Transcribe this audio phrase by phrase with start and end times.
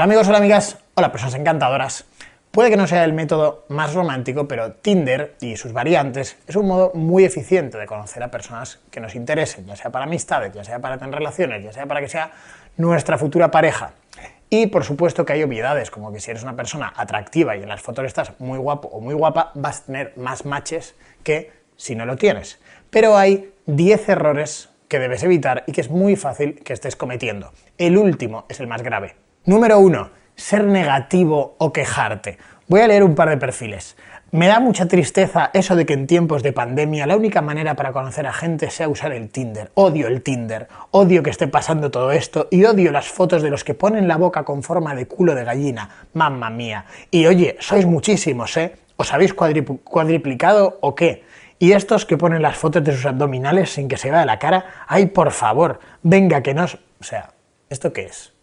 [0.00, 2.06] Hola amigos, hola amigas, hola personas encantadoras.
[2.52, 6.68] Puede que no sea el método más romántico, pero Tinder y sus variantes es un
[6.68, 10.64] modo muy eficiente de conocer a personas que nos interesen, ya sea para amistades, ya
[10.64, 12.30] sea para tener relaciones, ya sea para que sea
[12.78, 13.92] nuestra futura pareja.
[14.48, 17.68] Y por supuesto que hay obviedades, como que si eres una persona atractiva y en
[17.68, 21.94] las fotos estás muy guapo o muy guapa, vas a tener más matches que si
[21.94, 22.58] no lo tienes.
[22.88, 27.52] Pero hay 10 errores que debes evitar y que es muy fácil que estés cometiendo.
[27.76, 29.14] El último es el más grave.
[29.46, 30.10] Número 1.
[30.36, 32.36] Ser negativo o quejarte.
[32.68, 33.96] Voy a leer un par de perfiles.
[34.32, 37.92] Me da mucha tristeza eso de que en tiempos de pandemia la única manera para
[37.92, 39.70] conocer a gente sea usar el Tinder.
[39.72, 43.64] Odio el Tinder, odio que esté pasando todo esto y odio las fotos de los
[43.64, 45.88] que ponen la boca con forma de culo de gallina.
[46.12, 46.84] Mamma mía.
[47.10, 48.76] Y oye, sois muchísimos, ¿eh?
[48.96, 51.24] ¿Os habéis cuadriplicado o qué?
[51.58, 54.84] Y estos que ponen las fotos de sus abdominales sin que se vea la cara,
[54.86, 56.74] ay, por favor, venga, que nos...
[56.74, 57.32] O sea,
[57.70, 58.34] ¿esto qué es?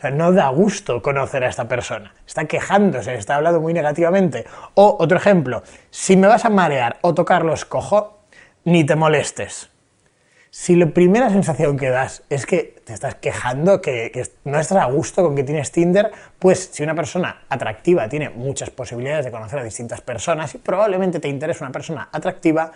[0.00, 2.14] O sea, no da gusto conocer a esta persona.
[2.26, 4.46] Está quejándose, está hablando muy negativamente.
[4.72, 8.20] O, otro ejemplo, si me vas a marear o tocar los cojo,
[8.64, 9.68] ni te molestes.
[10.48, 14.86] Si la primera sensación que das es que te estás quejando, que, no estás a
[14.86, 19.58] gusto con que tienes Tinder, pues si una persona atractiva tiene muchas posibilidades de conocer
[19.58, 22.72] a distintas personas y probablemente te interesa una persona atractiva,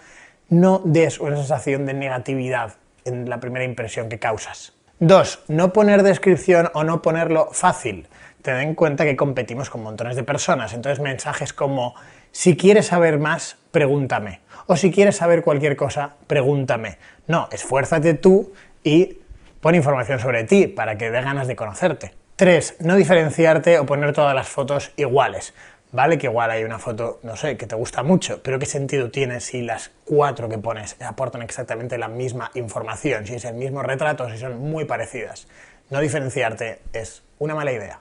[0.50, 2.74] no des una sensación de negatividad
[3.06, 4.74] en la primera impresión que causas.
[5.00, 8.06] Dos, no poner descripción o no ponerlo fácil.
[8.42, 11.94] Ten en cuenta que competimos con montones de personas, entonces mensajes como
[12.30, 14.40] si quieres saber más, pregúntame.
[14.66, 16.98] O si quieres saber cualquier cosa, pregúntame.
[17.26, 18.52] No, esfuérzate tú
[18.84, 19.18] y
[19.60, 22.14] pon información sobre ti para que dé ganas de conocerte.
[22.36, 25.54] Tres, no diferenciarte o poner todas las fotos iguales.
[25.94, 29.12] Vale que igual hay una foto, no sé, que te gusta mucho, pero ¿qué sentido
[29.12, 33.80] tiene si las cuatro que pones aportan exactamente la misma información, si es el mismo
[33.80, 35.46] retrato, si son muy parecidas?
[35.90, 38.00] No diferenciarte es una mala idea.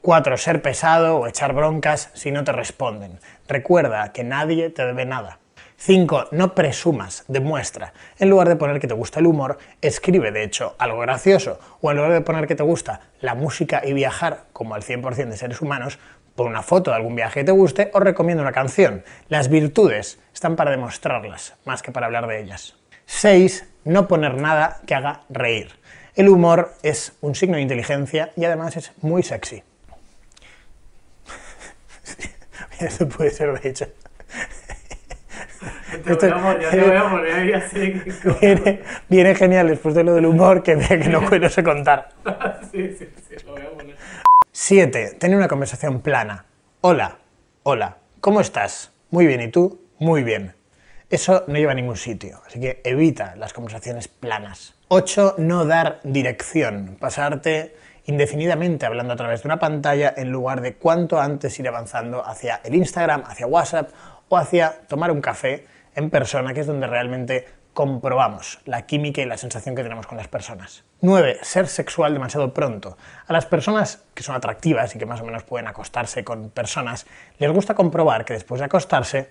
[0.00, 0.38] 4.
[0.38, 3.18] Ser pesado o echar broncas si no te responden.
[3.46, 5.38] Recuerda que nadie te debe nada.
[5.76, 6.28] 5.
[6.30, 7.92] No presumas, demuestra.
[8.18, 11.60] En lugar de poner que te gusta el humor, escribe de hecho algo gracioso.
[11.82, 15.28] O en lugar de poner que te gusta la música y viajar, como al 100%
[15.28, 15.98] de seres humanos,
[16.36, 19.02] pon una foto de algún viaje que te guste o recomienda una canción.
[19.28, 22.76] Las virtudes están para demostrarlas, más que para hablar de ellas.
[23.06, 23.66] 6.
[23.84, 25.72] No poner nada que haga reír.
[26.14, 29.62] El humor es un signo de inteligencia y además es muy sexy.
[32.80, 33.86] Esto puede ser de hecho
[39.08, 42.10] viene, genial después de lo del humor que, que no puedo contar.
[42.70, 43.96] sí, sí, sí, lo voy a poner.
[44.58, 45.16] 7.
[45.18, 46.46] Tener una conversación plana.
[46.80, 47.18] Hola,
[47.62, 48.90] hola, ¿cómo estás?
[49.10, 49.82] Muy bien, ¿y tú?
[49.98, 50.54] Muy bien.
[51.10, 54.74] Eso no lleva a ningún sitio, así que evita las conversaciones planas.
[54.88, 55.34] 8.
[55.36, 56.96] No dar dirección.
[56.98, 62.26] Pasarte indefinidamente hablando a través de una pantalla en lugar de cuanto antes ir avanzando
[62.26, 63.90] hacia el Instagram, hacia WhatsApp
[64.30, 65.66] o hacia tomar un café
[65.96, 70.16] en persona, que es donde realmente comprobamos la química y la sensación que tenemos con
[70.16, 70.84] las personas.
[71.02, 71.38] 9.
[71.42, 72.96] Ser sexual demasiado pronto.
[73.26, 77.06] A las personas que son atractivas y que más o menos pueden acostarse con personas,
[77.38, 79.28] les gusta comprobar que después de acostarse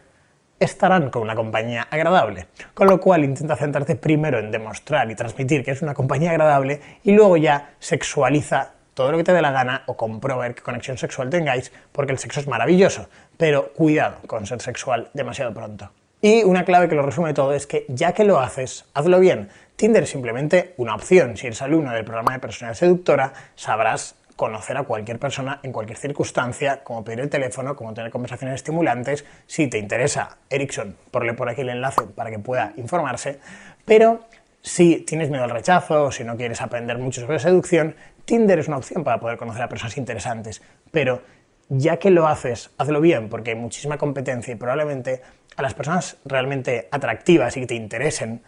[0.60, 2.48] estarán con una compañía agradable.
[2.74, 6.82] Con lo cual intenta centrarte primero en demostrar y transmitir que es una compañía agradable
[7.04, 10.98] y luego ya sexualiza todo lo que te dé la gana o comprueba qué conexión
[10.98, 13.10] sexual tengáis porque el sexo es maravilloso.
[13.38, 15.90] Pero cuidado con ser sexual demasiado pronto.
[16.26, 19.50] Y una clave que lo resume todo es que ya que lo haces, hazlo bien.
[19.76, 21.38] Tinder es simplemente una opción.
[21.38, 26.00] Si eres alumno del programa de personalidad seductora, sabrás conocer a cualquier persona en cualquier
[26.00, 29.24] circunstancia, como pedir el teléfono, como tener conversaciones estimulantes.
[29.46, 33.40] Si te interesa Ericsson, ponle por aquí el enlace para que pueda informarse.
[33.86, 34.22] Pero
[34.64, 38.78] si tienes miedo al rechazo si no quieres aprender mucho sobre seducción, Tinder es una
[38.78, 40.64] opción para poder conocer a personas interesantes.
[40.90, 41.22] Pero
[41.70, 45.22] ya que lo haces, hazlo bien, porque hay muchísima competencia y probablemente
[45.56, 48.42] a las personas realmente atractivas y que te interesen,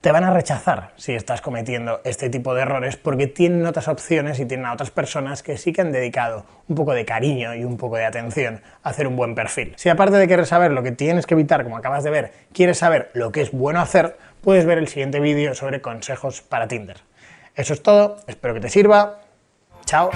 [0.00, 4.38] te van a rechazar si estás cometiendo este tipo de errores porque tienen otras opciones
[4.38, 7.64] y tienen a otras personas que sí que han dedicado un poco de cariño y
[7.64, 9.72] un poco de atención a hacer un buen perfil.
[9.76, 12.78] Si aparte de querer saber lo que tienes que evitar, como acabas de ver, quieres
[12.78, 16.98] saber lo que es bueno hacer, puedes ver el siguiente vídeo sobre consejos para Tinder.
[17.56, 19.22] Eso es todo, espero que te sirva.
[19.86, 20.10] Chao.